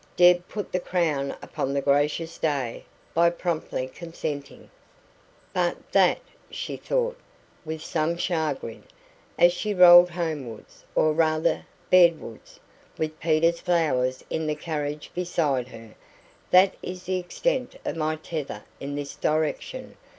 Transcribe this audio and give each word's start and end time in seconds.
Deb 0.15 0.47
put 0.49 0.71
the 0.71 0.79
crown 0.79 1.35
upon 1.43 1.75
the 1.75 1.79
gracious 1.79 2.39
day 2.39 2.83
by 3.13 3.29
promptly 3.29 3.87
consenting. 3.87 4.71
"But 5.53 5.77
that," 5.91 6.21
she 6.49 6.75
thought, 6.75 7.19
with 7.63 7.83
some 7.83 8.17
chagrin, 8.17 8.81
as 9.37 9.53
she 9.53 9.75
rolled 9.75 10.09
homewards 10.09 10.85
or 10.95 11.13
rather, 11.13 11.67
bedwards 11.91 12.59
with 12.97 13.19
Peter's 13.19 13.59
flowers 13.59 14.23
in 14.31 14.47
the 14.47 14.55
carriage 14.55 15.11
beside 15.13 15.67
her 15.67 15.93
"that 16.49 16.73
is 16.81 17.03
the 17.03 17.19
extent 17.19 17.75
of 17.85 17.95
my 17.95 18.15
tether 18.15 18.63
in 18.79 18.95
this 18.95 19.13
direction. 19.13 19.97